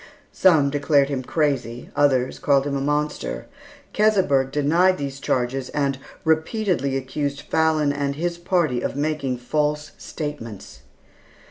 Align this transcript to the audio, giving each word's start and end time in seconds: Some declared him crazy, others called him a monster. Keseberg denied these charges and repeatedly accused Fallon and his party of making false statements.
Some 0.31 0.71
declared 0.71 1.09
him 1.09 1.21
crazy, 1.21 1.91
others 1.95 2.39
called 2.39 2.65
him 2.65 2.75
a 2.75 2.81
monster. 2.81 3.45
Keseberg 3.93 4.49
denied 4.51 4.97
these 4.97 5.19
charges 5.19 5.69
and 5.69 5.99
repeatedly 6.23 6.97
accused 6.97 7.41
Fallon 7.41 7.93
and 7.93 8.15
his 8.15 8.39
party 8.39 8.81
of 8.81 8.95
making 8.95 9.37
false 9.37 9.91
statements. 9.99 10.79